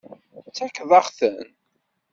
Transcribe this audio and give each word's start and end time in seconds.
Tfakkeḍ-aɣ-ten. 0.55 1.39